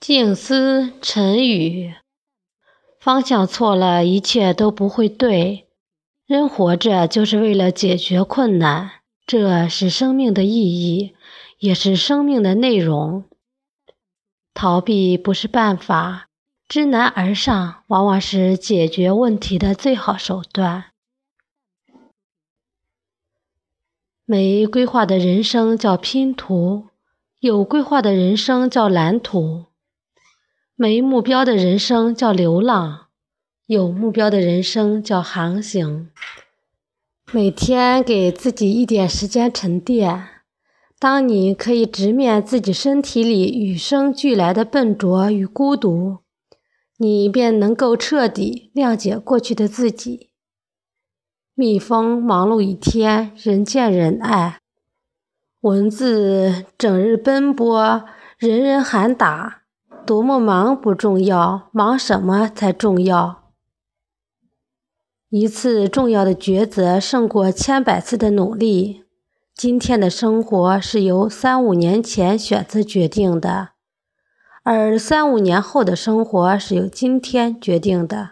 [0.00, 1.94] 静思沉语，
[2.98, 5.68] 方向错了，一切都不会对。
[6.24, 8.92] 人活着就是为了解决困难，
[9.26, 11.14] 这是生命的意义，
[11.58, 13.24] 也是生命的内容。
[14.54, 16.28] 逃避不是办法，
[16.66, 20.86] 知难而上往往是解决问题的最好手段。
[24.24, 26.88] 没规划的人生叫拼图，
[27.38, 29.66] 有规划的人生叫蓝图。
[30.82, 33.08] 没目标的人生叫流浪，
[33.66, 36.08] 有目标的人生叫航行。
[37.30, 40.26] 每天给自己一点时间沉淀，
[40.98, 46.20] 当你可以直面自己身体里与生俱来的笨拙与孤独，
[46.96, 50.30] 你便能够彻底谅解过去的自己。
[51.54, 54.60] 蜜蜂忙碌一天，人见人爱；
[55.60, 58.02] 蚊子整日奔波，
[58.38, 59.59] 人人喊打。
[60.04, 63.52] 多么忙不重要，忙什么才重要？
[65.28, 69.04] 一次重要的抉择胜过千百次的努力。
[69.54, 73.70] 今天的生活是由三五年前选择决定的，
[74.62, 78.30] 而三五年后的生活是由今天决定的。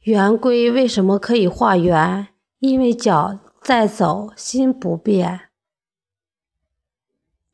[0.00, 2.28] 圆规为什么可以画圆？
[2.60, 5.47] 因为脚在走，心不变。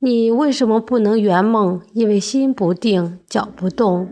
[0.00, 1.81] 你为什么不能圆梦？
[1.95, 4.09] 因为心不定，脚不动。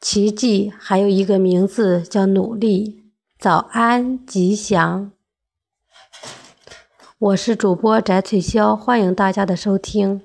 [0.00, 3.04] 奇迹还有一个名字叫努力。
[3.38, 5.12] 早安，吉祥。
[7.18, 10.22] 我是主播翟翠潇，欢迎大家的收听。